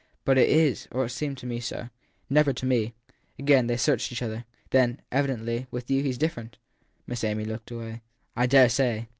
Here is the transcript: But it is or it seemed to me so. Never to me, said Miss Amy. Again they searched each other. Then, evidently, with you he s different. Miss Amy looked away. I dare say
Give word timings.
But 0.25 0.39
it 0.39 0.49
is 0.49 0.87
or 0.91 1.05
it 1.05 1.11
seemed 1.11 1.37
to 1.37 1.45
me 1.45 1.59
so. 1.59 1.91
Never 2.27 2.53
to 2.53 2.65
me, 2.65 2.85
said 2.85 2.87
Miss 2.87 3.11
Amy. 3.11 3.15
Again 3.45 3.67
they 3.67 3.77
searched 3.77 4.11
each 4.11 4.23
other. 4.23 4.45
Then, 4.71 4.99
evidently, 5.11 5.67
with 5.69 5.91
you 5.91 6.01
he 6.01 6.09
s 6.09 6.17
different. 6.17 6.57
Miss 7.05 7.23
Amy 7.23 7.45
looked 7.45 7.69
away. 7.69 8.01
I 8.35 8.47
dare 8.47 8.69
say 8.69 9.09